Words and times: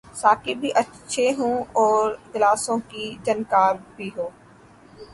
ساقی 0.15 0.53
بھی 0.55 0.69
اچھے 0.75 1.27
ہوں 1.37 1.55
اور 1.75 2.03
گلاسوں 2.35 2.77
کی 2.89 3.15
جھنکار 3.25 3.75
بھی 3.95 4.09
ہو۔ 4.17 4.29